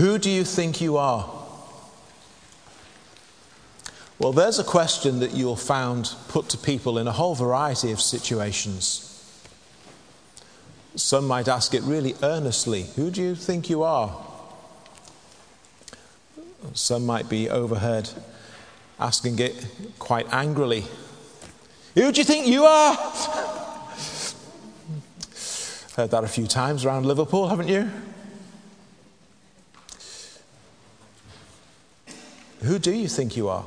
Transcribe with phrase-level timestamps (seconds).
[0.00, 1.28] Who do you think you are?
[4.18, 8.00] Well, there's a question that you'll find put to people in a whole variety of
[8.00, 9.06] situations.
[10.96, 14.16] Some might ask it really earnestly Who do you think you are?
[16.72, 18.08] Some might be overheard
[18.98, 19.66] asking it
[19.98, 20.86] quite angrily
[21.94, 22.94] Who do you think you are?
[25.96, 27.90] Heard that a few times around Liverpool, haven't you?
[32.62, 33.64] Who do you think you are?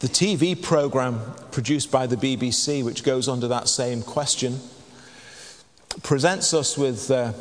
[0.00, 1.20] The TV program
[1.52, 4.58] produced by the BBC, which goes under that same question,
[6.02, 7.32] presents us with, uh,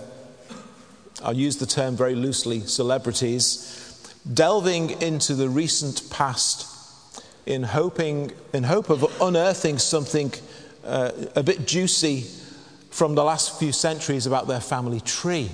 [1.24, 6.70] I'll use the term very loosely, celebrities, delving into the recent past
[7.48, 10.32] in, hoping, in hope of unearthing something
[10.86, 12.28] uh, a bit juicy
[12.92, 15.50] from the last few centuries about their family tree.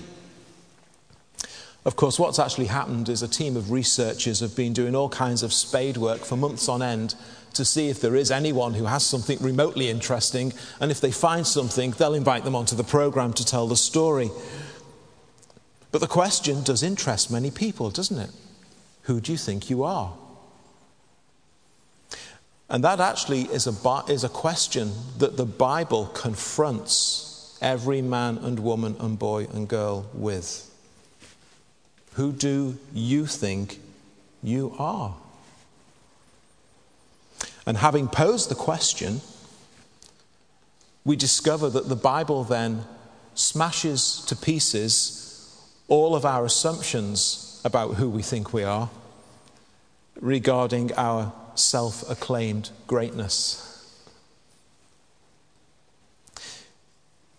[1.86, 5.44] Of course, what's actually happened is a team of researchers have been doing all kinds
[5.44, 7.16] of spade work for months on end
[7.54, 11.48] to see if there is anyone who has something remotely interesting, and if they find
[11.48, 14.30] something, they'll invite them onto the program to tell the story.
[15.92, 18.30] But the question does interest many people, doesn't it?
[19.04, 20.14] Who do you think you are?
[22.70, 28.60] And that actually is a, is a question that the Bible confronts every man and
[28.60, 30.69] woman and boy and girl with.
[32.20, 33.80] Who do you think
[34.44, 35.16] you are?
[37.66, 39.22] And having posed the question,
[41.06, 42.84] we discover that the Bible then
[43.36, 48.90] smashes to pieces all of our assumptions about who we think we are
[50.20, 53.66] regarding our self acclaimed greatness.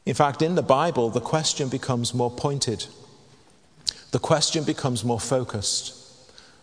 [0.06, 2.86] In fact, in the Bible, the question becomes more pointed.
[4.10, 5.94] The question becomes more focused.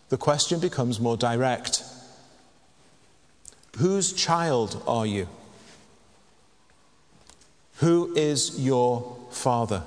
[0.10, 1.84] The question becomes more direct.
[3.78, 5.28] Whose child are you?
[7.78, 9.84] Who is your father?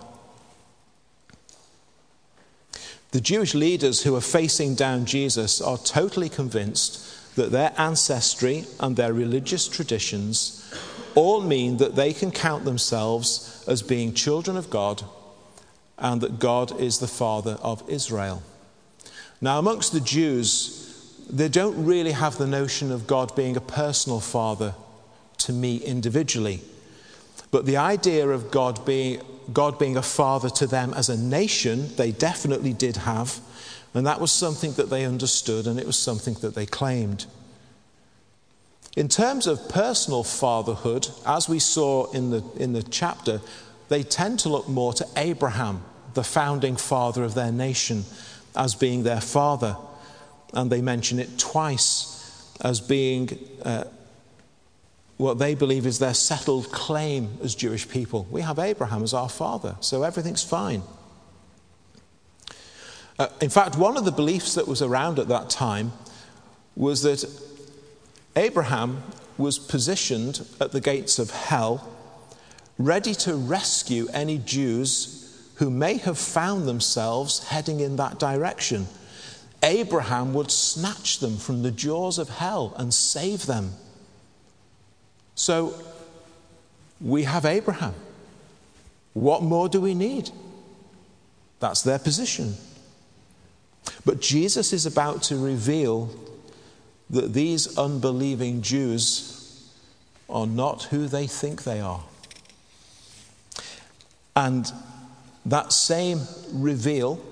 [3.11, 8.97] The Jewish leaders who are facing down Jesus are totally convinced that their ancestry and
[8.97, 10.73] their religious traditions
[11.17, 15.03] all mean that they can count themselves as being children of God
[16.01, 18.43] and that God is the Father of Israel.
[19.41, 24.21] Now, amongst the Jews, they don't really have the notion of God being a personal
[24.21, 24.75] Father
[25.39, 26.63] to me individually.
[27.51, 29.23] But the idea of God being,
[29.53, 33.41] God being a father to them as a nation, they definitely did have.
[33.95, 37.27] And that was something that they understood and it was something that they claimed.
[38.97, 43.41] In terms of personal fatherhood, as we saw in the, in the chapter,
[43.91, 45.83] they tend to look more to Abraham,
[46.15, 48.05] the founding father of their nation,
[48.57, 49.77] as being their father.
[50.55, 53.85] And they mention it twice as being uh,
[55.17, 58.27] what they believe is their settled claim as Jewish people.
[58.31, 60.83] We have Abraham as our father, so everything's fine.
[63.19, 65.93] Uh, in fact, one of the beliefs that was around at that time
[66.75, 67.25] was that
[68.37, 69.03] Abraham
[69.37, 71.87] was positioned at the gates of hell,
[72.85, 78.87] ready to rescue any Jews who may have found themselves heading in that direction.
[79.63, 83.73] Abraham would snatch them from the jaws of hell and save them.
[85.35, 85.75] So
[87.01, 87.95] we have Abraham.
[89.13, 90.31] What more do we need?
[91.59, 92.55] That's their position.
[94.07, 96.11] But Jesus is about to reveal
[97.11, 99.71] that these unbelieving Jews
[100.31, 102.05] are not who they think they are.
[104.41, 104.73] And
[105.45, 107.23] that same reveal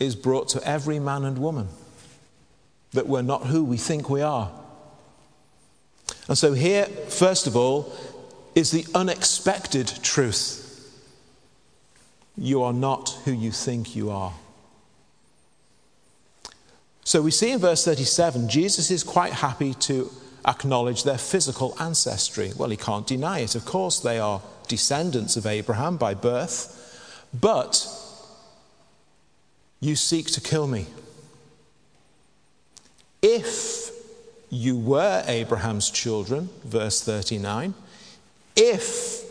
[0.00, 1.68] is brought to every man and woman
[2.94, 4.50] that we're not who we think we are.
[6.26, 7.92] And so, here, first of all,
[8.56, 10.62] is the unexpected truth
[12.36, 14.32] you are not who you think you are.
[17.04, 20.10] So we see in verse 37, Jesus is quite happy to
[20.44, 22.50] acknowledge their physical ancestry.
[22.56, 23.54] Well, he can't deny it.
[23.54, 26.80] Of course, they are descendants of Abraham by birth.
[27.38, 27.86] But
[29.80, 30.86] you seek to kill me.
[33.22, 33.90] If
[34.50, 37.74] you were Abraham's children, verse 39,
[38.56, 39.22] if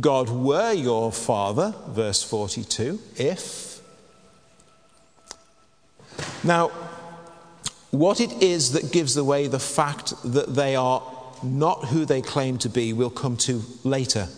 [0.00, 3.80] God were your father, verse 42, if.
[6.44, 6.68] Now,
[7.90, 11.02] what it is that gives away the fact that they are
[11.42, 14.28] not who they claim to be, we'll come to later.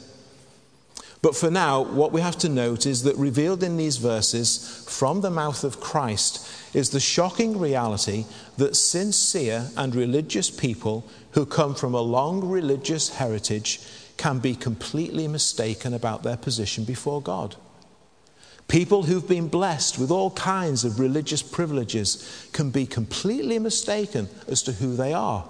[1.23, 5.21] But for now, what we have to note is that revealed in these verses from
[5.21, 8.25] the mouth of Christ is the shocking reality
[8.57, 13.81] that sincere and religious people who come from a long religious heritage
[14.17, 17.57] can be completely mistaken about their position before God.
[18.69, 24.63] People who've been blessed with all kinds of religious privileges can be completely mistaken as
[24.63, 25.47] to who they are.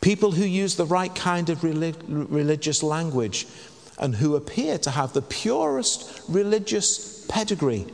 [0.00, 3.46] People who use the right kind of religious language
[3.98, 7.86] and who appear to have the purest religious pedigree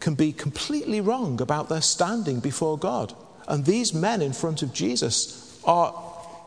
[0.00, 3.14] can be completely wrong about their standing before God.
[3.46, 5.92] And these men in front of Jesus are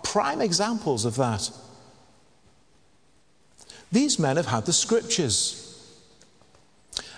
[0.04, 1.50] prime examples of that.
[3.92, 5.64] These men have had the scriptures.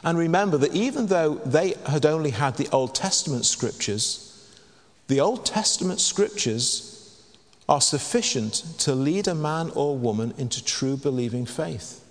[0.04, 4.26] And remember that even though they had only had the Old Testament scriptures,
[5.08, 6.89] the Old Testament scriptures
[7.70, 12.04] are sufficient to lead a man or woman into true believing faith.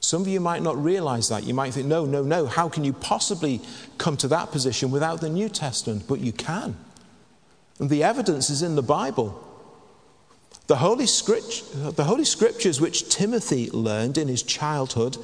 [0.00, 1.44] Some of you might not realize that.
[1.44, 3.60] You might think, no, no, no, how can you possibly
[3.98, 6.04] come to that position without the New Testament?
[6.08, 6.78] But you can.
[7.78, 9.46] And the evidence is in the Bible.
[10.66, 15.18] The Holy, Script- the Holy Scriptures, which Timothy learned in his childhood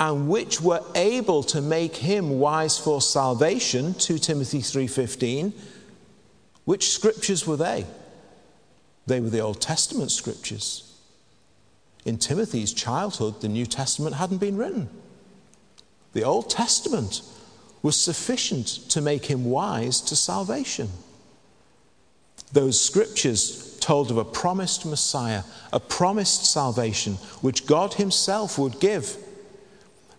[0.00, 5.52] and which were able to make him wise for salvation, 2 Timothy 3.15,
[6.64, 7.84] which scriptures were they?
[9.06, 10.88] They were the Old Testament scriptures.
[12.04, 14.88] In Timothy's childhood, the New Testament hadn't been written.
[16.12, 17.22] The Old Testament
[17.82, 20.90] was sufficient to make him wise to salvation.
[22.52, 29.16] Those scriptures told of a promised Messiah, a promised salvation, which God Himself would give.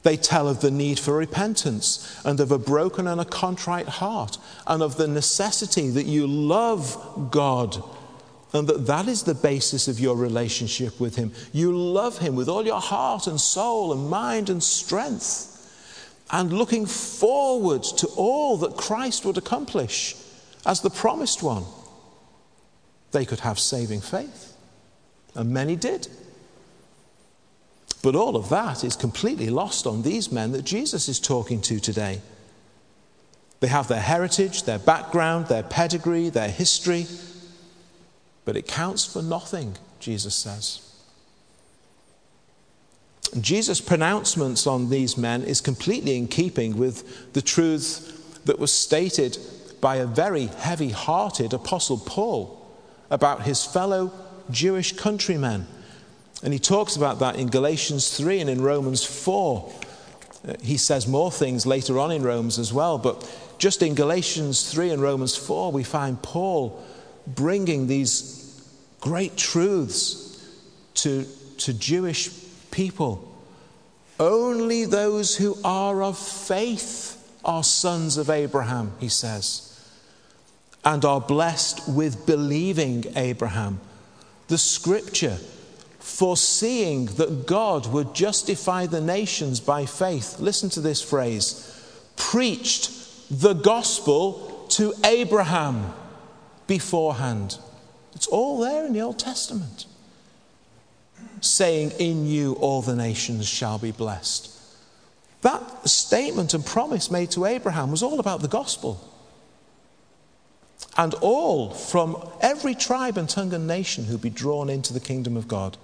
[0.01, 4.37] They tell of the need for repentance and of a broken and a contrite heart,
[4.67, 7.81] and of the necessity that you love God
[8.53, 11.31] and that that is the basis of your relationship with Him.
[11.51, 15.49] You love Him with all your heart and soul and mind and strength,
[16.31, 20.15] and looking forward to all that Christ would accomplish
[20.65, 21.63] as the promised one.
[23.11, 24.55] They could have saving faith,
[25.35, 26.07] and many did.
[28.03, 31.79] But all of that is completely lost on these men that Jesus is talking to
[31.79, 32.21] today.
[33.61, 37.07] They have their heritage, their background, their pedigree, their history
[38.45, 40.79] but it counts for nothing, Jesus says.
[43.39, 49.37] Jesus' pronouncements on these men is completely in keeping with the truth that was stated
[49.81, 52.59] by a very heavy hearted Apostle Paul
[53.09, 54.11] about his fellow
[54.51, 55.65] Jewish countrymen.
[56.43, 59.73] And he talks about that in Galatians 3 and in Romans 4.
[60.47, 64.69] Uh, he says more things later on in Romans as well, but just in Galatians
[64.71, 66.83] 3 and Romans 4, we find Paul
[67.27, 68.63] bringing these
[69.01, 70.47] great truths
[70.95, 71.25] to,
[71.57, 72.29] to Jewish
[72.71, 73.29] people.
[74.19, 79.69] Only those who are of faith are sons of Abraham, he says,
[80.85, 83.79] and are blessed with believing Abraham.
[84.47, 85.37] The scripture,
[85.99, 91.69] foreseeing that God would justify the nations by faith, listen to this phrase
[92.15, 92.91] preached
[93.29, 95.93] the gospel to Abraham
[96.67, 97.57] beforehand.
[98.13, 99.85] It's all there in the Old Testament.
[101.41, 104.49] Saying, In you all the nations shall be blessed.
[105.41, 109.09] That statement and promise made to Abraham was all about the gospel.
[110.95, 115.35] And all from every tribe and tongue and nation who'd be drawn into the kingdom
[115.35, 115.77] of God.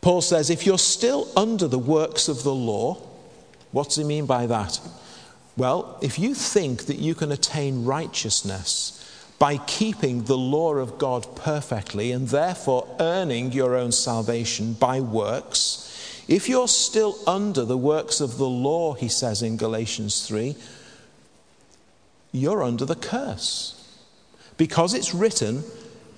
[0.00, 2.94] Paul says, if you're still under the works of the law,
[3.72, 4.80] what does he mean by that?
[5.56, 8.98] Well, if you think that you can attain righteousness
[9.38, 16.24] by keeping the law of God perfectly and therefore earning your own salvation by works,
[16.28, 20.56] if you're still under the works of the law, he says in Galatians 3,
[22.30, 23.78] you're under the curse.
[24.56, 25.64] Because it's written,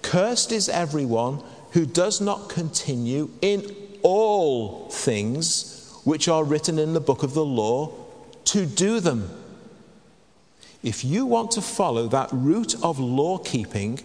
[0.02, 7.00] Cursed is everyone who does not continue in all things which are written in the
[7.00, 8.03] book of the law
[8.44, 9.30] to do them.
[10.82, 14.00] If you want to follow that route of law keeping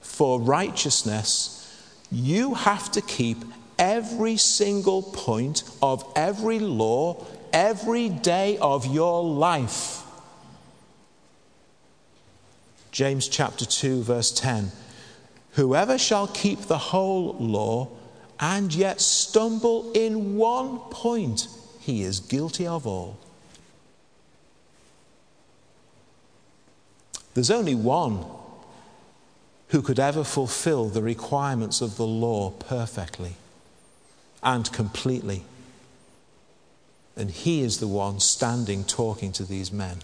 [0.00, 1.62] for righteousness,
[2.10, 3.38] you have to keep
[3.78, 10.02] every single point of every law every day of your life.
[12.92, 14.72] James chapter 2, verse 10
[15.52, 17.88] Whoever shall keep the whole law
[18.38, 21.48] and yet stumble in one point,
[21.80, 23.18] he is guilty of all.
[27.36, 28.24] There's only one
[29.68, 33.34] who could ever fulfill the requirements of the law perfectly.
[34.42, 35.44] and completely.
[37.14, 39.98] And he is the one standing talking to these men.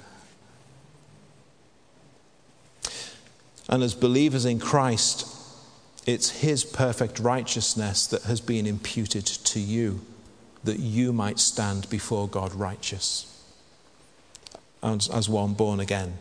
[3.68, 5.26] And as believers in Christ,
[6.06, 10.00] it's his perfect righteousness that has been imputed to you,
[10.64, 13.26] that you might stand before God righteous
[14.82, 16.18] as, as one born again.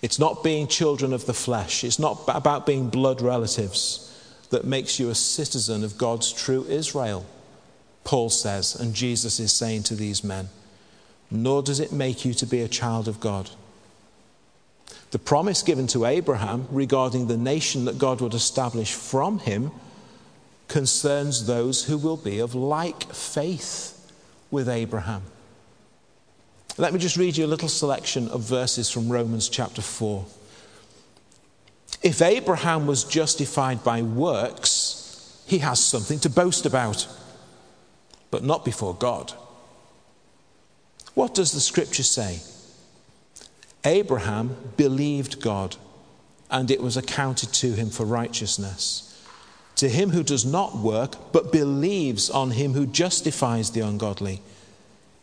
[0.00, 4.04] It's not being children of the flesh, it's not about being blood relatives
[4.50, 7.26] that makes you a citizen of God's true Israel,
[8.04, 10.48] Paul says, and Jesus is saying to these men.
[11.30, 13.50] Nor does it make you to be a child of God.
[15.10, 19.70] The promise given to Abraham regarding the nation that God would establish from him
[20.68, 24.10] concerns those who will be of like faith
[24.50, 25.22] with Abraham.
[26.80, 30.24] Let me just read you a little selection of verses from Romans chapter 4.
[32.04, 37.08] If Abraham was justified by works, he has something to boast about,
[38.30, 39.32] but not before God.
[41.14, 42.42] What does the scripture say?
[43.84, 45.74] Abraham believed God,
[46.48, 49.20] and it was accounted to him for righteousness.
[49.76, 54.42] To him who does not work, but believes on him who justifies the ungodly,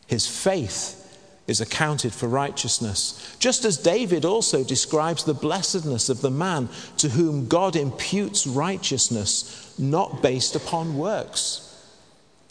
[0.06, 1.04] his faith
[1.48, 3.36] is accounted for righteousness.
[3.40, 9.74] Just as David also describes the blessedness of the man to whom God imputes righteousness,
[9.78, 11.62] not based upon works.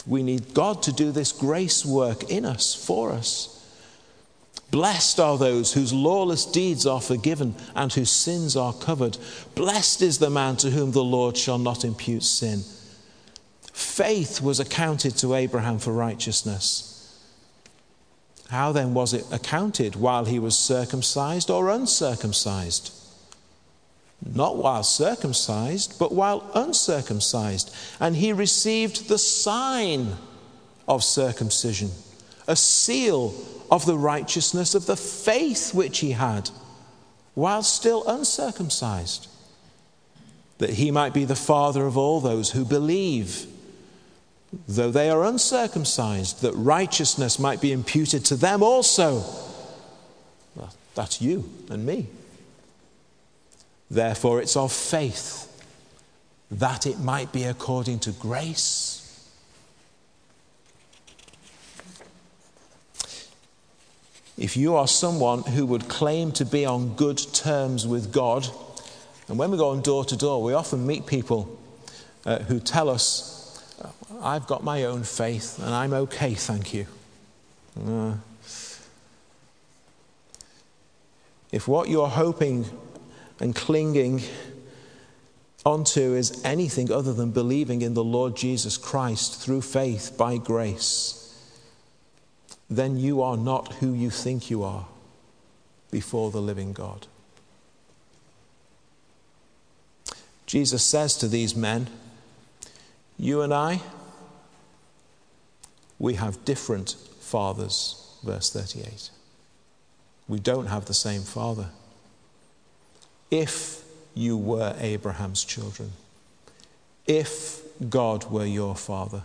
[0.06, 3.50] We need God to do this grace work in us, for us.
[4.70, 9.18] Blessed are those whose lawless deeds are forgiven and whose sins are covered.
[9.54, 12.62] Blessed is the man to whom the Lord shall not impute sin.
[13.72, 16.93] Faith was accounted to Abraham for righteousness.
[18.54, 22.92] How then was it accounted while he was circumcised or uncircumcised?
[24.24, 27.74] Not while circumcised, but while uncircumcised.
[27.98, 30.18] And he received the sign
[30.86, 31.90] of circumcision,
[32.46, 33.34] a seal
[33.72, 36.48] of the righteousness of the faith which he had,
[37.34, 39.26] while still uncircumcised,
[40.58, 43.48] that he might be the father of all those who believe
[44.68, 49.22] though they are uncircumcised, that righteousness might be imputed to them also.
[50.94, 52.06] That's you and me.
[53.90, 55.50] Therefore, it's of faith
[56.50, 59.00] that it might be according to grace.
[64.36, 68.48] If you are someone who would claim to be on good terms with God,
[69.28, 71.58] and when we go on door to door, we often meet people
[72.26, 73.33] uh, who tell us
[74.22, 76.86] I've got my own faith and I'm okay, thank you.
[77.78, 78.14] Uh,
[81.50, 82.66] if what you're hoping
[83.40, 84.22] and clinging
[85.64, 91.20] onto is anything other than believing in the Lord Jesus Christ through faith by grace,
[92.68, 94.86] then you are not who you think you are
[95.90, 97.06] before the living God.
[100.46, 101.88] Jesus says to these men,
[103.16, 103.80] You and I,
[105.98, 109.10] we have different fathers, verse 38.
[110.28, 111.68] We don't have the same father.
[113.30, 113.84] If
[114.14, 115.92] you were Abraham's children,
[117.06, 119.22] if God were your father.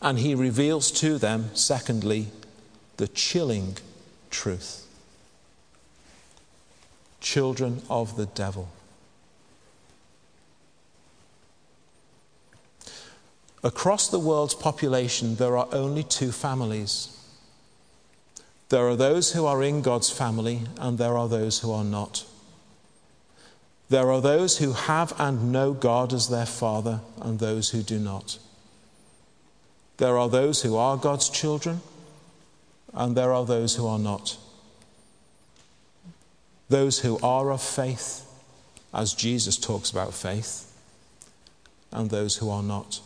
[0.00, 2.28] And he reveals to them, secondly,
[2.96, 3.76] the chilling
[4.30, 4.86] truth.
[7.20, 8.68] Children of the devil.
[13.64, 17.16] Across the world's population, there are only two families.
[18.70, 22.24] There are those who are in God's family, and there are those who are not.
[23.88, 28.00] There are those who have and know God as their Father, and those who do
[28.00, 28.38] not.
[29.98, 31.82] There are those who are God's children,
[32.92, 34.38] and there are those who are not.
[36.68, 38.26] Those who are of faith,
[38.92, 40.72] as Jesus talks about faith,
[41.92, 43.00] and those who are not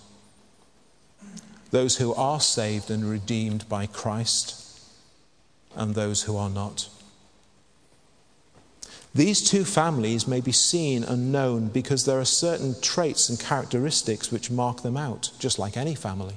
[1.71, 4.63] those who are saved and redeemed by Christ,
[5.75, 6.89] and those who are not.
[9.15, 14.31] These two families may be seen and known because there are certain traits and characteristics
[14.31, 16.35] which mark them out, just like any family.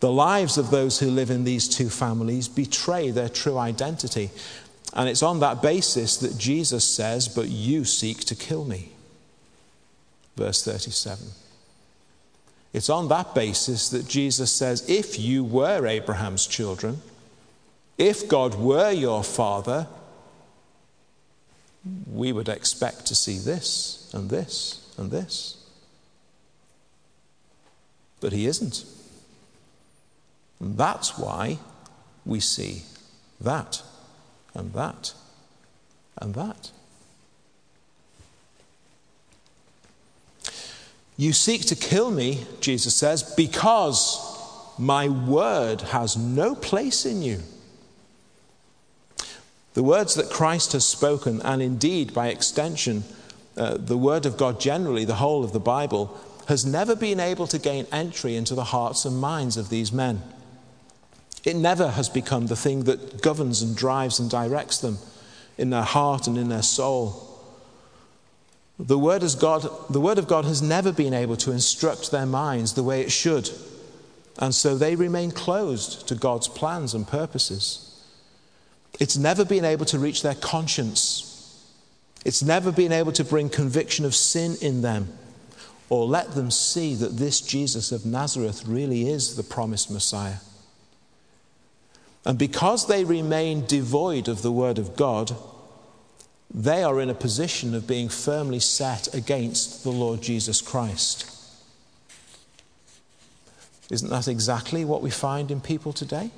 [0.00, 4.30] The lives of those who live in these two families betray their true identity.
[4.92, 8.90] And it's on that basis that Jesus says, But you seek to kill me.
[10.36, 11.28] Verse 37.
[12.76, 17.00] It's on that basis that Jesus says, if you were Abraham's children,
[17.96, 19.86] if God were your father,
[22.12, 25.56] we would expect to see this and this and this.
[28.20, 28.84] but he isn't.
[30.60, 31.58] And that's why
[32.26, 32.82] we see
[33.40, 33.82] that
[34.54, 35.14] and that
[36.18, 36.72] and that.
[41.16, 44.20] You seek to kill me, Jesus says, because
[44.78, 47.40] my word has no place in you.
[49.74, 53.04] The words that Christ has spoken, and indeed by extension,
[53.56, 56.18] uh, the word of God generally, the whole of the Bible,
[56.48, 60.22] has never been able to gain entry into the hearts and minds of these men.
[61.44, 64.98] It never has become the thing that governs and drives and directs them
[65.56, 67.25] in their heart and in their soul.
[68.78, 72.74] The word, God, the word of God has never been able to instruct their minds
[72.74, 73.50] the way it should,
[74.38, 78.04] and so they remain closed to God's plans and purposes.
[79.00, 81.32] It's never been able to reach their conscience.
[82.24, 85.08] It's never been able to bring conviction of sin in them
[85.88, 90.38] or let them see that this Jesus of Nazareth really is the promised Messiah.
[92.24, 95.36] And because they remain devoid of the Word of God,
[96.52, 101.30] they are in a position of being firmly set against the Lord Jesus Christ.
[103.90, 106.30] Isn't that exactly what we find in people today?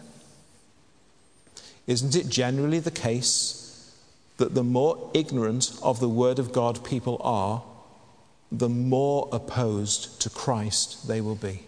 [1.86, 3.58] Isn't it generally the case
[4.38, 7.62] that the more ignorant of the Word of God people are,
[8.50, 11.64] the more opposed to Christ they will be.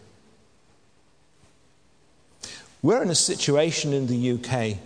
[2.83, 4.79] We're in a situation in the UK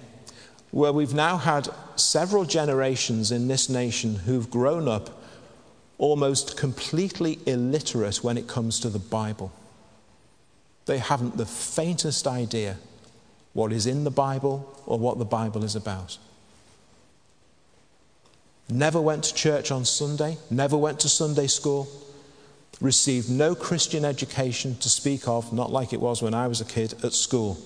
[0.75, 5.09] where we've now had several generations in this nation who've grown up
[5.99, 9.53] almost completely illiterate when it comes to the Bible.
[10.87, 12.79] They haven't the faintest idea
[13.53, 16.19] what is in the Bible or what the Bible is about.
[18.69, 21.87] Never went to church on Sunday, never went to Sunday school,
[22.81, 26.65] received no Christian education to speak of, not like it was when I was a
[26.65, 27.59] kid at school.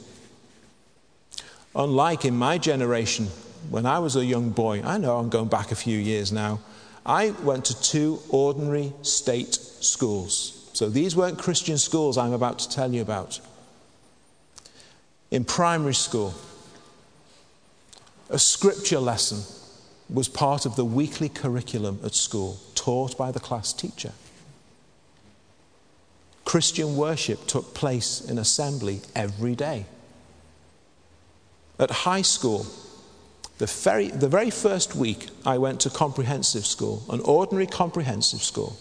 [1.74, 3.28] Unlike in my generation,
[3.70, 6.60] when I was a young boy, I know I'm going back a few years now,
[7.04, 10.70] I went to two ordinary state schools.
[10.72, 13.40] So these weren't Christian schools I'm about to tell you about.
[15.30, 16.34] In primary school,
[18.30, 19.42] a scripture lesson
[20.10, 24.12] was part of the weekly curriculum at school, taught by the class teacher.
[26.44, 29.84] Christian worship took place in assembly every day.
[31.78, 32.66] At high school,
[33.58, 38.76] the very, the very first week I went to comprehensive school, an ordinary comprehensive school,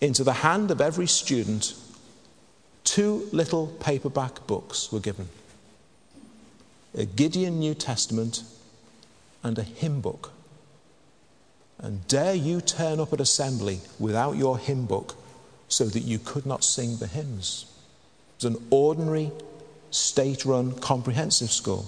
[0.00, 1.74] into the hand of every student,
[2.84, 5.28] two little paperback books were given
[6.94, 8.42] a Gideon New Testament
[9.42, 10.32] and a hymn book.
[11.78, 15.14] And dare you turn up at assembly without your hymn book
[15.68, 17.66] so that you could not sing the hymns?
[18.38, 19.30] It was an ordinary,
[19.96, 21.86] state run, comprehensive school.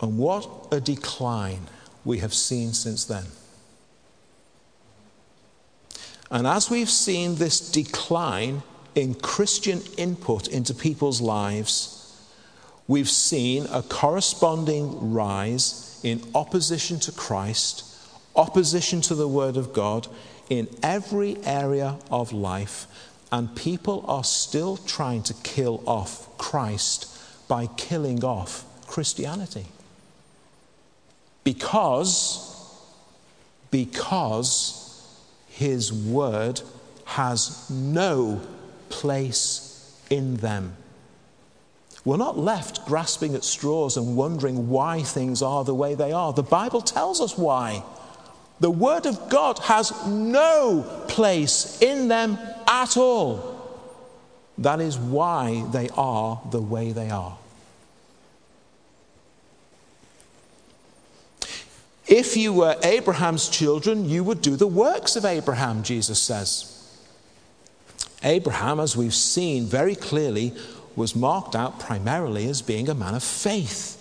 [0.00, 1.62] And what a decline
[2.04, 3.24] we have seen since then.
[6.30, 8.62] And as we've seen this decline
[8.94, 12.20] in Christian input into people's lives,
[12.86, 17.84] we've seen a corresponding rise in opposition to Christ,
[18.36, 20.08] opposition to the Word of God
[20.50, 22.86] in every area of life,
[23.34, 27.08] and people are still trying to kill off Christ
[27.48, 29.66] by killing off Christianity.
[31.42, 32.70] Because,
[33.72, 36.60] because his word
[37.06, 38.40] has no
[38.88, 40.76] place in them.
[42.04, 46.32] We're not left grasping at straws and wondering why things are the way they are.
[46.32, 47.82] The Bible tells us why.
[48.60, 53.54] The Word of God has no place in them at all.
[54.58, 57.36] That is why they are the way they are.
[62.06, 66.70] If you were Abraham's children, you would do the works of Abraham, Jesus says.
[68.22, 70.52] Abraham, as we've seen very clearly,
[70.96, 74.00] was marked out primarily as being a man of faith,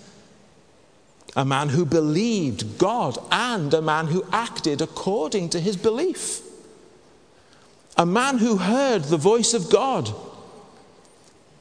[1.35, 6.41] a man who believed God and a man who acted according to his belief,
[7.97, 10.09] a man who heard the voice of God,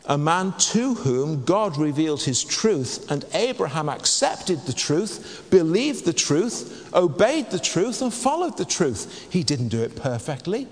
[0.06, 6.12] a man to whom God revealed his truth, and Abraham accepted the truth, believed the
[6.12, 9.28] truth, obeyed the truth, and followed the truth.
[9.30, 10.66] He didn't do it perfectly,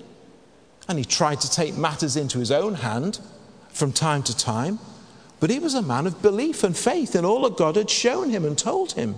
[0.89, 3.21] and he tried to take matters into his own hand
[3.69, 4.79] from time to time,
[5.39, 8.31] but he was a man of belief and faith in all that God had shown
[8.31, 9.15] him and told him.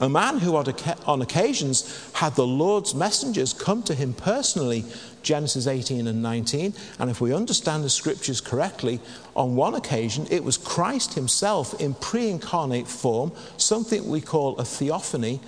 [0.00, 4.86] A man who, on occasions, had the Lord's messengers come to him personally,
[5.22, 6.72] Genesis 18 and 19.
[6.98, 9.00] And if we understand the scriptures correctly,
[9.36, 14.64] on one occasion it was Christ himself in pre incarnate form, something we call a
[14.64, 15.40] theophany,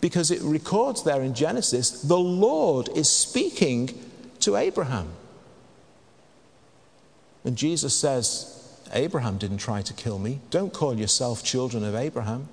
[0.00, 3.96] because it records there in Genesis the Lord is speaking
[4.40, 5.08] to Abraham.
[7.44, 8.50] And Jesus says,
[8.92, 10.40] Abraham didn't try to kill me.
[10.50, 12.48] Don't call yourself children of Abraham.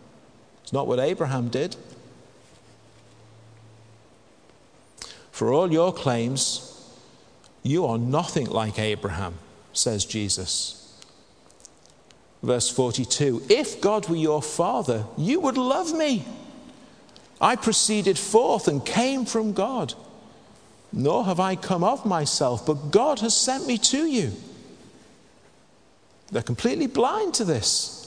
[0.72, 1.76] It's not what Abraham did.
[5.34, 6.90] For all your claims,
[7.62, 9.34] you are nothing like Abraham,
[9.74, 10.98] says Jesus.
[12.42, 16.24] Verse 42 If God were your father, you would love me.
[17.42, 19.94] I proceeded forth and came from God.
[20.94, 24.32] Nor have I come of myself, but God has sent me to you.
[26.32, 28.01] They're completely blind to this.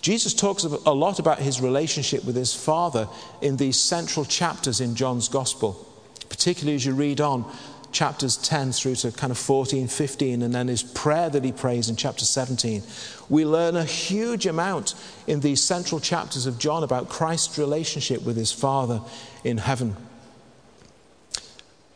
[0.00, 3.08] Jesus talks a lot about his relationship with his Father
[3.42, 5.86] in these central chapters in John's Gospel,
[6.28, 7.44] particularly as you read on
[7.90, 11.88] chapters 10 through to kind of 14, 15, and then his prayer that he prays
[11.88, 12.82] in chapter 17.
[13.28, 14.94] We learn a huge amount
[15.26, 19.00] in these central chapters of John about Christ's relationship with his Father
[19.42, 19.96] in heaven.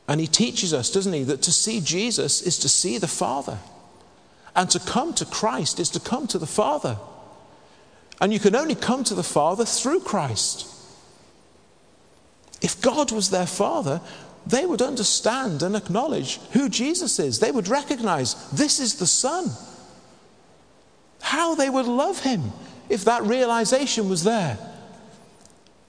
[0.08, 3.58] And he teaches us, doesn't he, that to see Jesus is to see the Father.
[4.54, 6.98] And to come to Christ is to come to the Father.
[8.22, 10.68] And you can only come to the Father through Christ.
[12.62, 14.00] If God was their Father,
[14.46, 17.40] they would understand and acknowledge who Jesus is.
[17.40, 19.50] They would recognize this is the Son.
[21.20, 22.52] How they would love him
[22.88, 24.56] if that realization was there.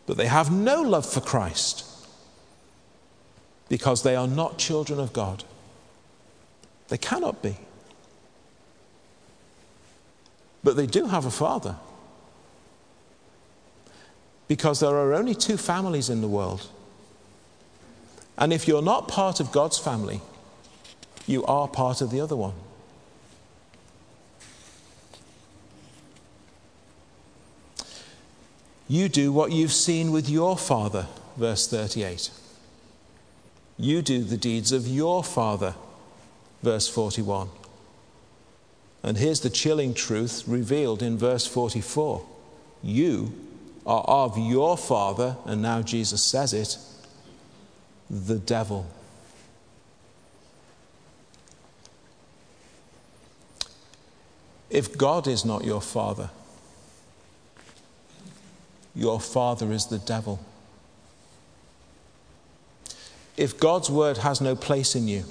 [0.08, 1.86] But they have no love for Christ
[3.70, 5.44] because they are not children of God.
[6.88, 7.58] They cannot be.
[10.64, 11.76] But they do have a father.
[14.54, 16.70] Because there are only two families in the world.
[18.38, 20.22] And if you're not part of God's family,
[21.26, 22.54] you are part of the other one.
[28.88, 32.30] You do what you've seen with your father, verse 38.
[33.80, 35.74] You do the deeds of your father,
[36.62, 37.50] verse 41.
[39.02, 42.24] And here's the chilling truth revealed in verse 44
[42.84, 43.34] You
[43.86, 46.78] are of your father, and now Jesus says it,
[48.10, 48.88] the devil.
[54.70, 56.30] If God is not your father,
[58.96, 60.40] your father is the devil.
[63.36, 65.26] If God's word has no place in you,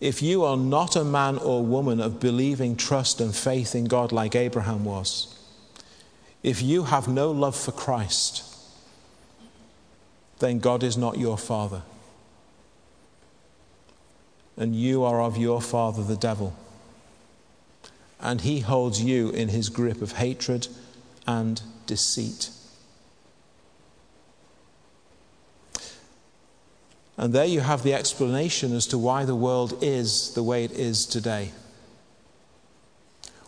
[0.00, 4.12] if you are not a man or woman of believing trust and faith in God
[4.12, 5.33] like Abraham was,
[6.44, 8.44] if you have no love for Christ,
[10.40, 11.82] then God is not your father.
[14.54, 16.54] And you are of your father, the devil.
[18.20, 20.68] And he holds you in his grip of hatred
[21.26, 22.50] and deceit.
[27.16, 30.72] And there you have the explanation as to why the world is the way it
[30.72, 31.52] is today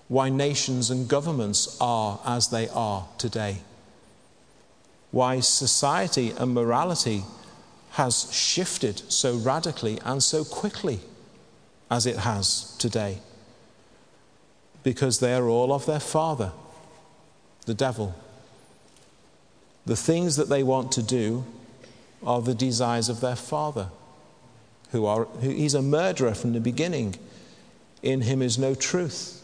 [0.09, 3.59] why nations and governments are as they are today,
[5.11, 7.25] why society and morality
[7.92, 11.01] has shifted so radically and so quickly
[11.90, 13.19] as it has today.
[14.83, 16.53] Because they are all of their father,
[17.64, 18.14] the devil.
[19.87, 21.45] The things that they want to do
[22.25, 23.88] are the desires of their father,
[24.90, 27.16] who are, who, he's a murderer from the beginning.
[28.03, 29.42] In him is no truth.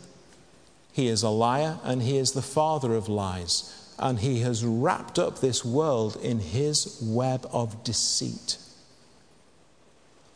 [0.93, 3.95] He is a liar and he is the father of lies.
[3.99, 8.59] And he has wrapped up this world in his web of deceit.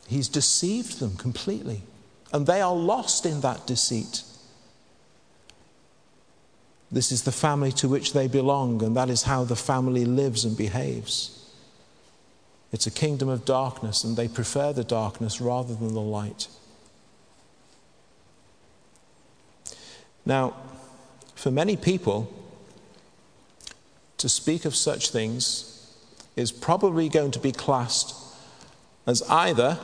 [0.06, 1.82] He's deceived them completely.
[2.32, 4.22] And they are lost in that deceit.
[6.90, 10.44] This is the family to which they belong, and that is how the family lives
[10.44, 11.32] and behaves.
[12.72, 16.48] It's a kingdom of darkness, and they prefer the darkness rather than the light.
[20.26, 20.54] Now,
[21.36, 22.32] for many people,
[24.18, 25.72] to speak of such things
[26.34, 28.14] is probably going to be classed
[29.06, 29.78] as either,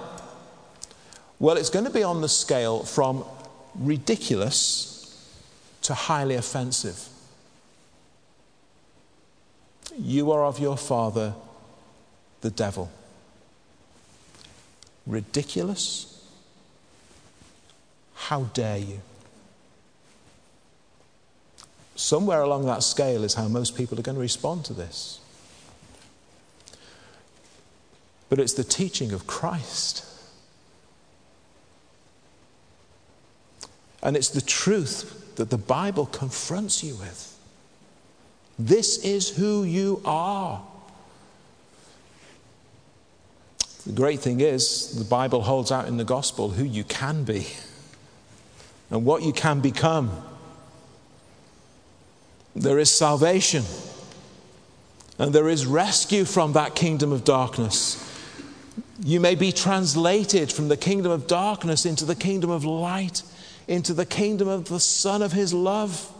[1.39, 3.25] well, it's going to be on the scale from
[3.75, 4.93] ridiculous
[5.83, 7.09] to highly offensive.
[9.97, 11.35] You are of your father,
[12.41, 12.91] the devil.
[15.07, 16.25] Ridiculous?
[18.15, 19.01] How dare you?
[21.95, 25.21] Somewhere along that scale is how most people are going to respond to this.
[28.29, 30.07] But it's the teaching of Christ.
[34.03, 37.39] And it's the truth that the Bible confronts you with.
[38.59, 40.63] This is who you are.
[43.87, 47.49] The great thing is, the Bible holds out in the gospel who you can be
[48.91, 50.11] and what you can become.
[52.55, 53.65] There is salvation
[55.19, 58.09] and there is rescue from that kingdom of darkness.
[59.05, 63.23] You may be translated from the kingdom of darkness into the kingdom of light,
[63.69, 66.13] into the kingdom of the Son of His love.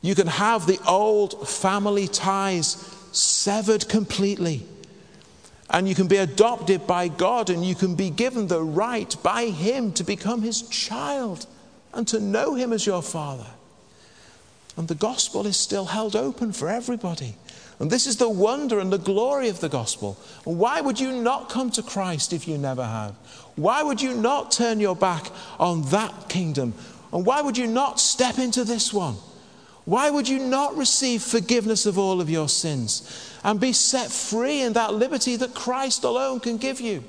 [0.00, 2.74] You can have the old family ties
[3.12, 4.66] severed completely.
[5.70, 9.46] And you can be adopted by God and you can be given the right by
[9.46, 11.46] Him to become His child
[11.94, 13.46] and to know Him as your Father.
[14.76, 17.36] And the gospel is still held open for everybody.
[17.78, 20.16] And this is the wonder and the glory of the gospel.
[20.44, 23.14] Why would you not come to Christ if you never have?
[23.56, 25.26] Why would you not turn your back
[25.58, 26.74] on that kingdom?
[27.12, 29.16] And why would you not step into this one?
[29.84, 34.62] Why would you not receive forgiveness of all of your sins and be set free
[34.62, 37.02] in that liberty that Christ alone can give you?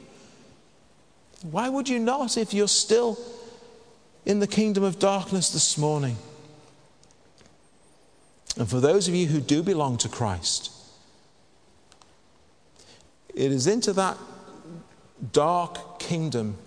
[1.43, 3.19] Why would you not if you're still
[4.25, 6.17] in the kingdom of darkness this morning?
[8.57, 10.71] And for those of you who do belong to Christ,
[13.33, 14.17] it is into that
[15.31, 16.57] dark kingdom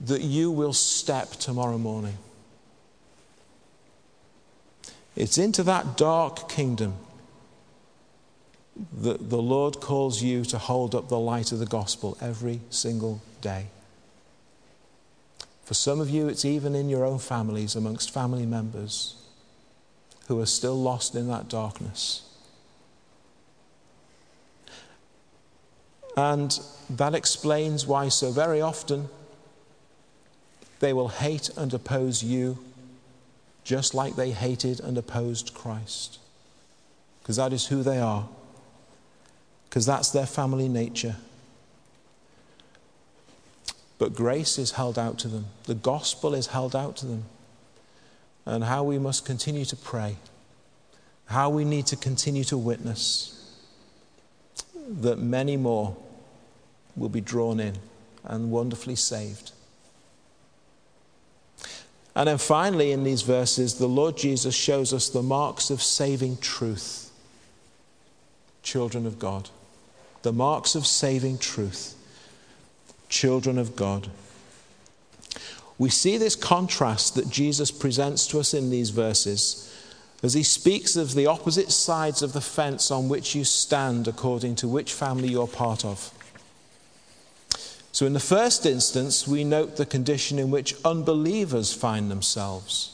[0.00, 2.16] that you will step tomorrow morning.
[5.14, 6.94] It's into that dark kingdom
[9.00, 13.22] that the Lord calls you to hold up the light of the gospel every single
[13.40, 13.66] day.
[15.64, 19.25] For some of you, it's even in your own families, amongst family members
[20.28, 22.22] who are still lost in that darkness.
[26.16, 26.58] And
[26.90, 29.08] that explains why so very often
[30.80, 32.58] they will hate and oppose you
[33.64, 36.18] just like they hated and opposed Christ.
[37.20, 38.28] Because that is who they are,
[39.68, 41.16] because that's their family nature.
[43.98, 47.24] But grace is held out to them, the gospel is held out to them
[48.46, 50.16] and how we must continue to pray,
[51.26, 53.32] how we need to continue to witness
[54.88, 55.96] that many more
[56.94, 57.74] will be drawn in
[58.24, 59.52] and wonderfully saved.
[62.14, 66.38] And then finally, in these verses, the Lord Jesus shows us the marks of saving
[66.38, 67.10] truth,
[68.62, 69.50] children of God.
[70.22, 71.94] The marks of saving truth,
[73.08, 74.08] children of God.
[75.78, 79.72] We see this contrast that Jesus presents to us in these verses
[80.22, 84.56] as he speaks of the opposite sides of the fence on which you stand according
[84.56, 86.10] to which family you're part of.
[87.92, 92.92] So, in the first instance, we note the condition in which unbelievers find themselves.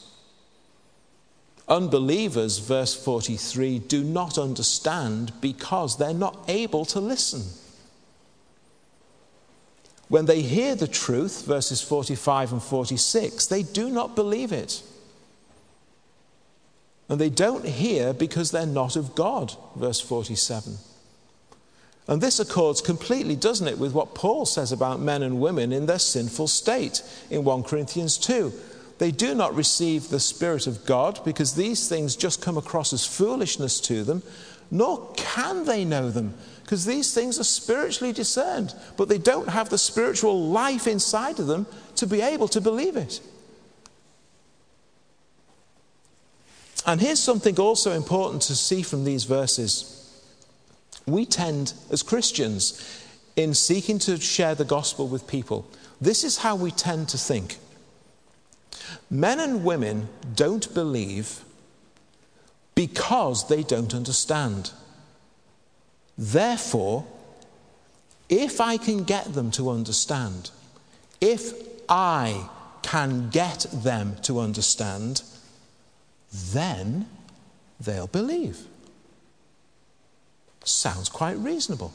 [1.67, 7.43] Unbelievers, verse 43, do not understand because they're not able to listen.
[10.09, 14.83] When they hear the truth, verses 45 and 46, they do not believe it.
[17.09, 20.77] And they don't hear because they're not of God, verse 47.
[22.07, 25.85] And this accords completely, doesn't it, with what Paul says about men and women in
[25.85, 28.51] their sinful state in 1 Corinthians 2.
[29.03, 33.05] They do not receive the Spirit of God because these things just come across as
[33.05, 34.23] foolishness to them,
[34.71, 39.67] nor can they know them because these things are spiritually discerned, but they don't have
[39.67, 43.19] the spiritual life inside of them to be able to believe it.
[46.85, 50.23] And here's something also important to see from these verses.
[51.05, 52.81] We tend, as Christians,
[53.35, 57.57] in seeking to share the gospel with people, this is how we tend to think.
[59.09, 61.43] Men and women don't believe
[62.75, 64.71] because they don't understand.
[66.17, 67.05] Therefore,
[68.29, 70.51] if I can get them to understand,
[71.21, 71.53] if
[71.87, 72.49] I
[72.81, 75.21] can get them to understand,
[76.31, 77.07] then
[77.79, 78.65] they'll believe.
[80.63, 81.93] Sounds quite reasonable.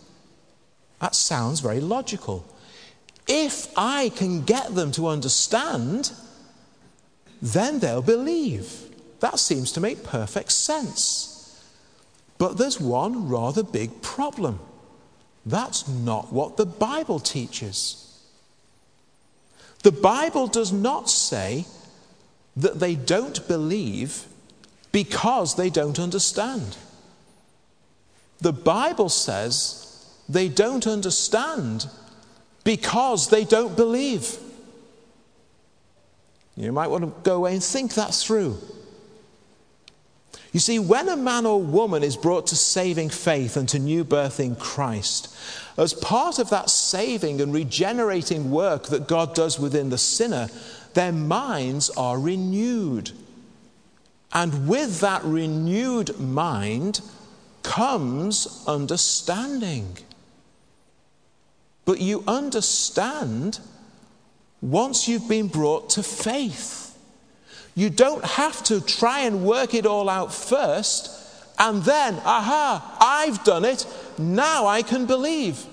[1.01, 2.44] That sounds very logical.
[3.27, 6.12] If I can get them to understand,
[7.40, 8.85] then they'll believe.
[9.20, 11.64] That seems to make perfect sense.
[12.38, 14.61] But there's one rather big problem.
[15.44, 18.05] That's not what the Bible teaches.
[19.83, 21.66] The Bible does not say
[22.57, 24.24] that they don't believe
[24.92, 26.77] because they don't understand.
[28.40, 31.87] The Bible says they don't understand
[32.64, 34.38] because they don't believe.
[36.59, 38.59] You might want to go away and think that through.
[40.53, 44.03] You see, when a man or woman is brought to saving faith and to new
[44.03, 45.35] birth in Christ,
[45.77, 50.49] as part of that saving and regenerating work that God does within the sinner,
[50.94, 53.12] their minds are renewed.
[54.33, 57.03] And with that renewed mind
[57.62, 59.99] comes understanding.
[61.85, 63.61] But you understand
[64.61, 66.97] once you've been brought to faith.
[67.75, 71.18] You don't have to try and work it all out first
[71.59, 73.85] and then, aha, I've done it,
[74.16, 75.64] now I can believe.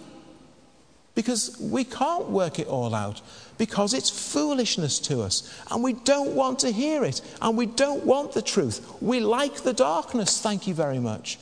[1.14, 3.22] Because we can't work it all out
[3.58, 8.04] because it's foolishness to us and we don't want to hear it and we don't
[8.04, 8.86] want the truth.
[9.02, 11.40] We like the darkness, thank you very much.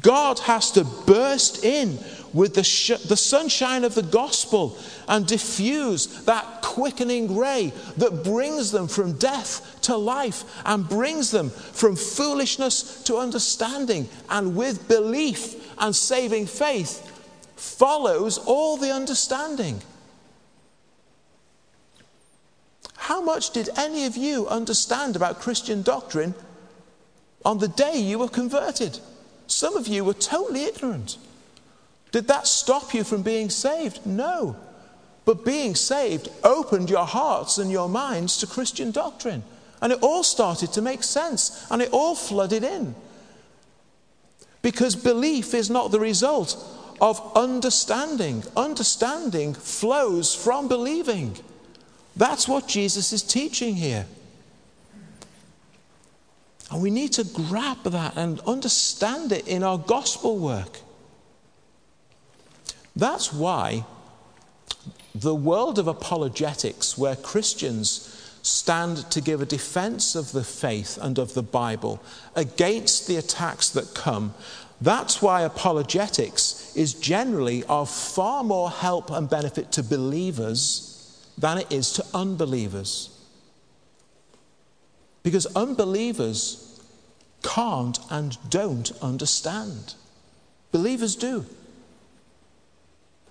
[0.00, 1.98] God has to burst in
[2.32, 8.72] with the, sh- the sunshine of the gospel and diffuse that quickening ray that brings
[8.72, 14.08] them from death to life and brings them from foolishness to understanding.
[14.30, 17.10] And with belief and saving faith
[17.56, 19.82] follows all the understanding.
[22.96, 26.34] How much did any of you understand about Christian doctrine
[27.44, 28.98] on the day you were converted?
[29.46, 31.18] Some of you were totally ignorant.
[32.12, 34.06] Did that stop you from being saved?
[34.06, 34.56] No.
[35.24, 39.42] But being saved opened your hearts and your minds to Christian doctrine.
[39.80, 42.94] And it all started to make sense and it all flooded in.
[44.62, 46.56] Because belief is not the result
[47.00, 51.36] of understanding, understanding flows from believing.
[52.16, 54.06] That's what Jesus is teaching here.
[56.74, 60.80] And we need to grab that and understand it in our gospel work.
[62.96, 63.84] That's why
[65.14, 68.10] the world of apologetics, where Christians
[68.42, 72.02] stand to give a defense of the faith and of the Bible
[72.34, 74.34] against the attacks that come,
[74.80, 81.70] that's why apologetics is generally of far more help and benefit to believers than it
[81.70, 83.10] is to unbelievers.
[85.22, 86.63] Because unbelievers
[87.44, 89.94] can't and don't understand.
[90.72, 91.46] Believers do.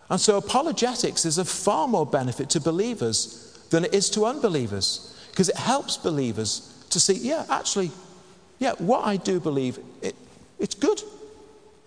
[0.10, 5.10] And so apologetics is of far more benefit to believers than it is to unbelievers.
[5.32, 7.92] Because it helps believers to see, yeah, actually,
[8.60, 10.16] yeah, what I do believe, it,
[10.60, 11.02] it's good.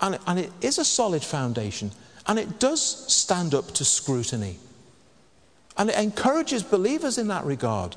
[0.00, 1.92] And and it is a solid foundation.
[2.26, 2.80] And it does
[3.12, 4.58] stand up to scrutiny.
[5.78, 7.96] And it encourages believers in that regard.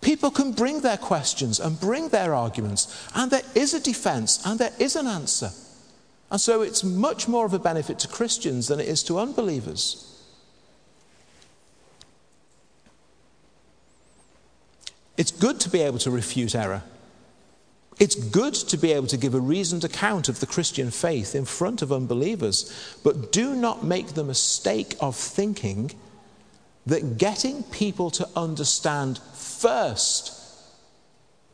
[0.00, 4.58] People can bring their questions and bring their arguments, and there is a defense and
[4.58, 5.50] there is an answer.
[6.30, 10.04] And so it's much more of a benefit to Christians than it is to unbelievers.
[15.16, 16.84] It's good to be able to refute error.
[17.98, 21.44] It's good to be able to give a reasoned account of the Christian faith in
[21.44, 25.90] front of unbelievers, but do not make the mistake of thinking
[26.86, 29.18] that getting people to understand
[29.60, 30.32] first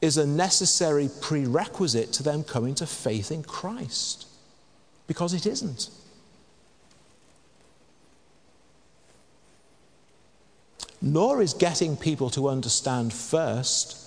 [0.01, 4.27] is a necessary prerequisite to them coming to faith in Christ.
[5.07, 5.88] Because it isn't.
[11.01, 13.99] Nor is getting people to understand first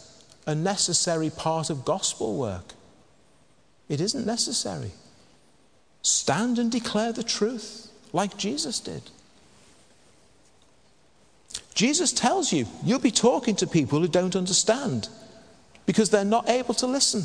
[0.45, 2.73] a necessary part of gospel work.
[3.89, 4.91] It isn't necessary.
[6.01, 9.03] Stand and declare the truth, like Jesus did.
[11.77, 15.09] Jesus tells you you'll be talking to people who don't understand
[15.85, 17.21] because they're not able to listen.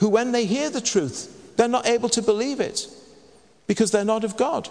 [0.00, 2.86] Who, when they hear the truth, they're not able to believe it
[3.66, 4.68] because they're not of God.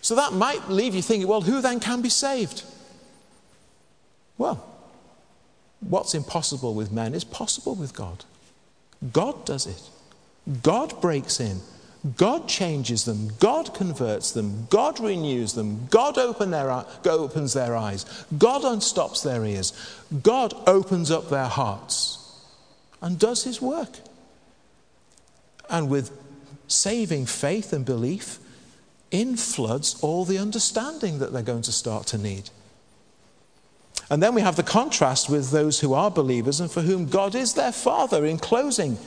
[0.00, 2.64] So that might leave you thinking, well, who then can be saved?
[4.38, 4.66] Well,
[5.78, 8.24] what's impossible with men is possible with God.
[9.12, 9.82] God does it.
[10.64, 11.60] God breaks in.
[12.16, 13.30] God changes them.
[13.38, 14.66] God converts them.
[14.70, 15.86] God renews them.
[15.88, 18.04] God open their, opens their eyes.
[18.36, 19.72] God unstops their ears.
[20.22, 22.18] God opens up their hearts
[23.00, 24.00] and does his work.
[25.70, 26.10] And with
[26.66, 28.40] saving faith and belief,
[29.12, 32.50] in floods all the understanding that they're going to start to need.
[34.10, 37.34] And then we have the contrast with those who are believers and for whom God
[37.34, 38.24] is their Father.
[38.26, 38.98] In closing,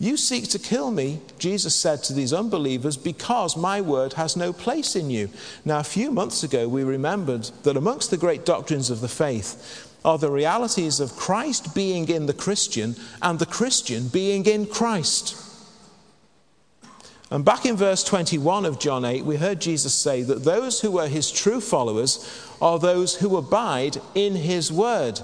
[0.00, 4.52] You seek to kill me, Jesus said to these unbelievers, because my word has no
[4.52, 5.28] place in you.
[5.64, 9.88] Now, a few months ago, we remembered that amongst the great doctrines of the faith
[10.04, 15.44] are the realities of Christ being in the Christian and the Christian being in Christ.
[17.30, 20.98] And back in verse 21 of John 8, we heard Jesus say that those who
[20.98, 22.24] are his true followers
[22.62, 25.20] are those who abide in his word.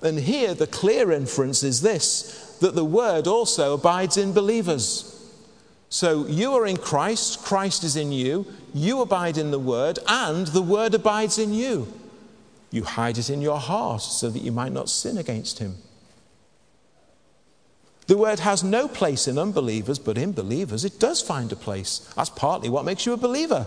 [0.00, 5.12] And here the clear inference is this that the word also abides in believers.
[5.88, 10.46] So you are in Christ, Christ is in you, you abide in the word, and
[10.48, 11.92] the word abides in you.
[12.70, 15.76] You hide it in your heart so that you might not sin against him.
[18.06, 21.98] The word has no place in unbelievers, but in believers it does find a place.
[22.16, 23.66] That's partly what makes you a believer.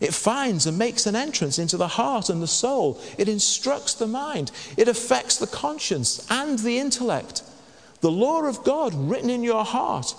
[0.00, 2.98] It finds and makes an entrance into the heart and the soul.
[3.18, 4.50] It instructs the mind.
[4.76, 7.42] It affects the conscience and the intellect.
[8.00, 10.14] The law of God written in your heart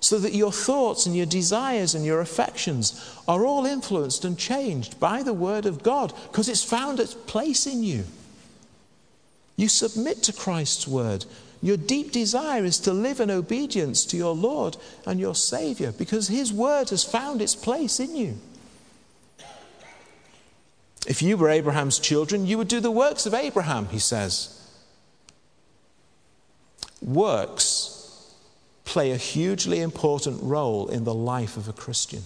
[0.00, 4.98] so that your thoughts and your desires and your affections are all influenced and changed
[5.00, 8.04] by the Word of God because it's found its place in you.
[9.56, 11.26] You submit to Christ's Word.
[11.60, 16.28] Your deep desire is to live in obedience to your Lord and your Savior because
[16.28, 18.38] His Word has found its place in you.
[21.08, 24.57] If you were Abraham's children, you would do the works of Abraham, he says.
[27.00, 28.34] Works
[28.84, 32.22] play a hugely important role in the life of a Christian.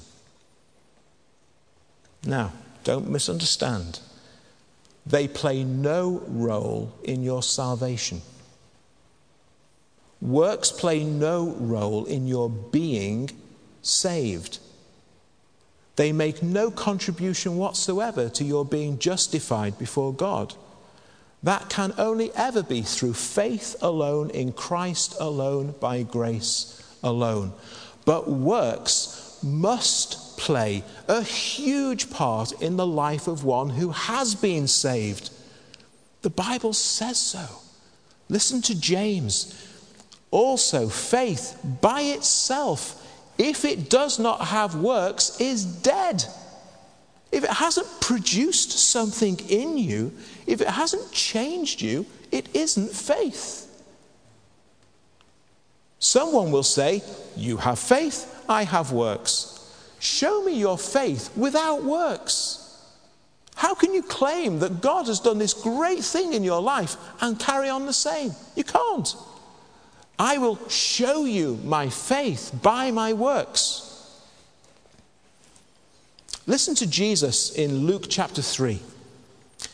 [2.24, 2.52] Now,
[2.84, 4.00] don't misunderstand.
[5.04, 8.22] They play no role in your salvation.
[10.20, 13.30] Works play no role in your being
[13.82, 14.60] saved.
[15.96, 20.54] They make no contribution whatsoever to your being justified before God.
[21.42, 27.52] That can only ever be through faith alone, in Christ alone, by grace alone.
[28.04, 34.68] But works must play a huge part in the life of one who has been
[34.68, 35.30] saved.
[36.22, 37.46] The Bible says so.
[38.28, 39.68] Listen to James.
[40.30, 43.04] Also, faith by itself,
[43.36, 46.24] if it does not have works, is dead.
[47.32, 50.12] If it hasn't produced something in you,
[50.46, 53.68] if it hasn't changed you, it isn't faith.
[55.98, 57.02] Someone will say,
[57.36, 59.48] You have faith, I have works.
[59.98, 62.58] Show me your faith without works.
[63.54, 67.38] How can you claim that God has done this great thing in your life and
[67.38, 68.32] carry on the same?
[68.56, 69.14] You can't.
[70.18, 73.91] I will show you my faith by my works.
[76.46, 78.80] Listen to Jesus in Luke chapter 3.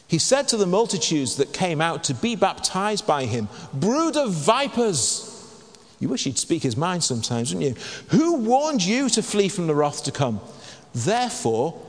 [0.06, 4.32] He said to the multitudes that came out to be baptized by him, Brood of
[4.32, 5.24] vipers!
[6.00, 7.82] You wish he'd speak his mind sometimes, wouldn't you?
[8.10, 10.40] Who warned you to flee from the wrath to come?
[10.94, 11.80] Therefore,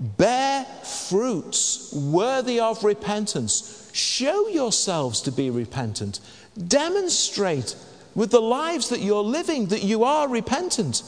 [0.00, 3.90] bear fruits worthy of repentance.
[3.92, 6.20] Show yourselves to be repentant.
[6.68, 7.76] Demonstrate
[8.14, 11.02] with the lives that you're living that you are repentant.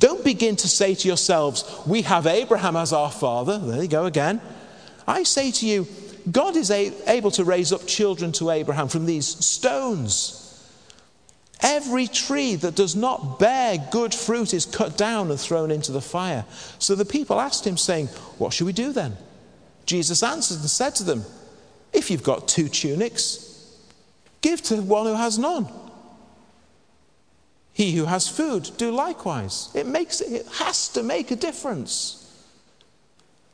[0.00, 3.58] Don't begin to say to yourselves, We have Abraham as our father.
[3.58, 4.40] There you go again.
[5.06, 5.86] I say to you,
[6.30, 10.36] God is a- able to raise up children to Abraham from these stones.
[11.60, 16.00] Every tree that does not bear good fruit is cut down and thrown into the
[16.00, 16.46] fire.
[16.78, 18.06] So the people asked him, saying,
[18.38, 19.18] What should we do then?
[19.84, 21.24] Jesus answered and said to them,
[21.92, 23.76] If you've got two tunics,
[24.40, 25.68] give to one who has none.
[27.72, 29.68] He who has food, do likewise.
[29.74, 32.16] It, makes, it has to make a difference.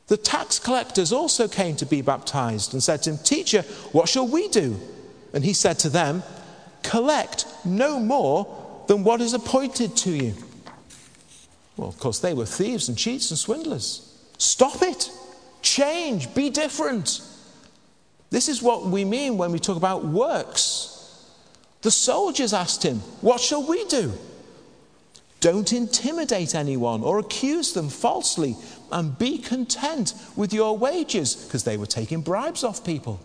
[0.07, 3.61] The tax collectors also came to be baptized and said to him, Teacher,
[3.91, 4.79] what shall we do?
[5.33, 6.23] And he said to them,
[6.83, 10.33] Collect no more than what is appointed to you.
[11.75, 14.17] Well, of course, they were thieves and cheats and swindlers.
[14.37, 15.11] Stop it.
[15.61, 16.33] Change.
[16.33, 17.21] Be different.
[18.29, 20.96] This is what we mean when we talk about works.
[21.87, 24.11] The soldiers asked him, What shall we do?
[25.39, 28.57] Don't intimidate anyone or accuse them falsely
[28.91, 33.21] and be content with your wages because they were taking bribes off people.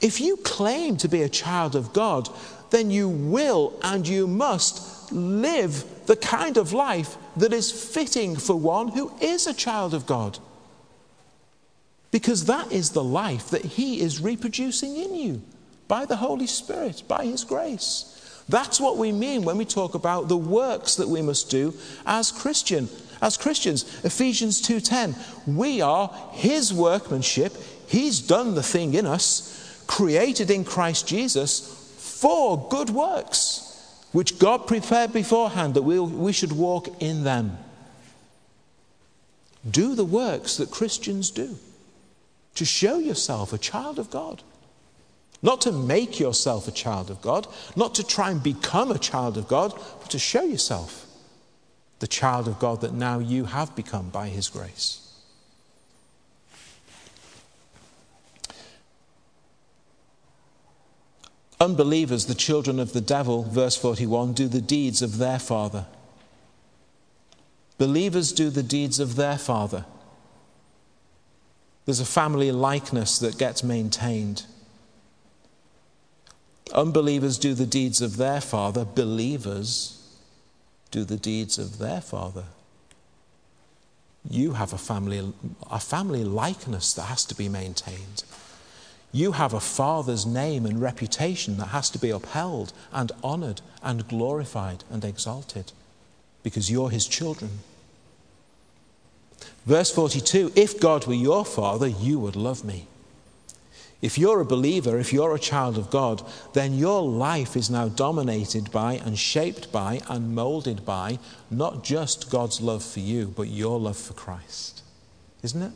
[0.00, 2.28] If you claim to be a child of God,
[2.70, 8.54] then you will and you must live the kind of life that is fitting for
[8.54, 10.38] one who is a child of God.
[12.12, 15.42] Because that is the life that He is reproducing in you
[15.88, 18.12] by the Holy Spirit, by His grace.
[18.48, 21.74] That's what we mean when we talk about the works that we must do
[22.04, 22.88] as Christian.
[23.20, 25.16] As Christians, Ephesians 2:10,
[25.46, 27.56] we are his workmanship.
[27.88, 31.60] He's done the thing in us, created in Christ Jesus
[31.96, 33.62] for good works,
[34.12, 37.58] which God prepared beforehand that we we should walk in them.
[39.68, 41.58] Do the works that Christians do
[42.54, 44.42] to show yourself a child of God.
[45.42, 49.36] Not to make yourself a child of God, not to try and become a child
[49.36, 51.06] of God, but to show yourself
[51.98, 55.02] the child of God that now you have become by His grace.
[61.58, 65.86] Unbelievers, the children of the devil, verse 41, do the deeds of their father.
[67.78, 69.86] Believers do the deeds of their father.
[71.86, 74.44] There's a family likeness that gets maintained.
[76.72, 80.02] Unbelievers do the deeds of their father, believers
[80.90, 82.44] do the deeds of their father.
[84.28, 85.32] You have a family,
[85.70, 88.24] a family likeness that has to be maintained.
[89.12, 94.08] You have a father's name and reputation that has to be upheld and honored and
[94.08, 95.72] glorified and exalted
[96.42, 97.60] because you're his children.
[99.64, 102.88] Verse 42 If God were your father, you would love me.
[104.02, 106.22] If you're a believer, if you're a child of God,
[106.52, 111.18] then your life is now dominated by and shaped by and molded by
[111.50, 114.82] not just God's love for you, but your love for Christ.
[115.42, 115.72] Isn't it?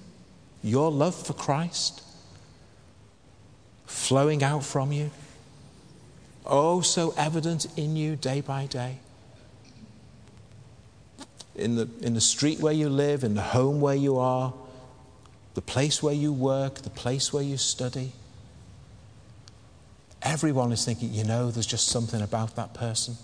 [0.63, 2.03] Your love for Christ
[3.87, 5.11] flowing out from you.
[6.47, 8.99] Oh, so evident in you day by day.
[11.55, 14.53] In the, in the street where you live, in the home where you are,
[15.55, 18.13] the place where you work, the place where you study.
[20.23, 23.17] Everyone is thinking, you know, there's just something about that person.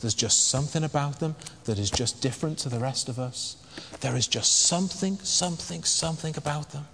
[0.00, 3.56] There's just something about them that is just different to the rest of us.
[4.00, 6.86] There is just something, something, something about them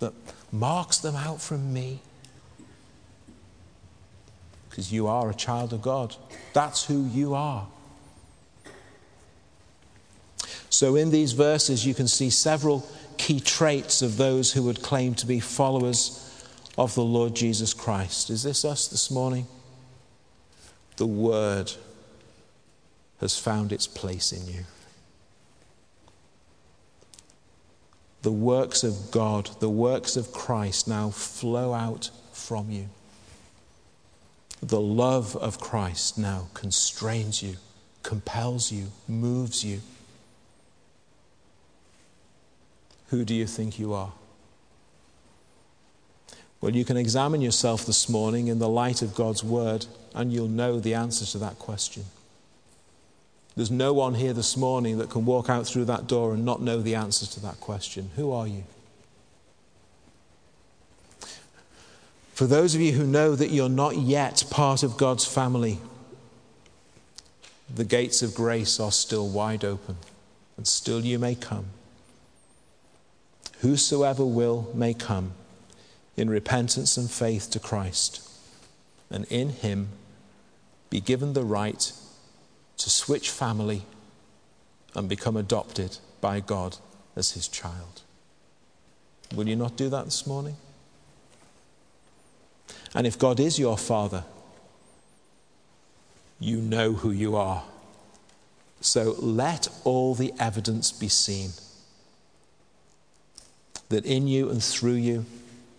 [0.00, 0.12] that
[0.50, 2.00] marks them out from me.
[4.68, 6.16] Because you are a child of God.
[6.52, 7.66] That's who you are.
[10.70, 12.86] So, in these verses, you can see several
[13.18, 16.24] key traits of those who would claim to be followers
[16.78, 18.30] of the Lord Jesus Christ.
[18.30, 19.46] Is this us this morning?
[20.96, 21.72] The Word
[23.20, 24.64] has found its place in you.
[28.22, 32.88] The works of God, the works of Christ now flow out from you.
[34.60, 37.56] The love of Christ now constrains you,
[38.02, 39.80] compels you, moves you.
[43.08, 44.12] Who do you think you are?
[46.60, 50.48] Well, you can examine yourself this morning in the light of God's word, and you'll
[50.48, 52.04] know the answer to that question.
[53.56, 56.60] There's no one here this morning that can walk out through that door and not
[56.60, 58.10] know the answer to that question.
[58.16, 58.64] Who are you?
[62.34, 65.78] For those of you who know that you're not yet part of God's family,
[67.72, 69.96] the gates of grace are still wide open,
[70.56, 71.66] and still you may come.
[73.60, 75.32] Whosoever will may come
[76.16, 78.28] in repentance and faith to Christ,
[79.10, 79.88] and in Him
[80.90, 81.92] be given the right
[82.76, 83.82] to switch family
[84.94, 86.76] and become adopted by God
[87.16, 88.02] as His child.
[89.34, 90.56] Will you not do that this morning?
[92.94, 94.24] And if God is your Father,
[96.40, 97.64] you know who you are.
[98.80, 101.50] So let all the evidence be seen
[103.88, 105.24] that in you and through you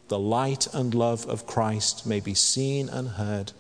[0.10, 3.52] the light and love of Christ may be seen and heard,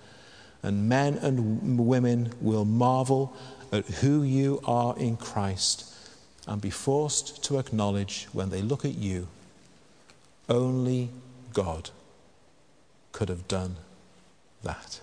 [0.61, 3.33] and men and women will marvel
[3.71, 5.85] at who you are in Christ
[6.47, 9.27] and be forced to acknowledge when they look at you,
[10.49, 11.09] only
[11.53, 11.91] God
[13.11, 13.75] could have done
[14.63, 14.99] that.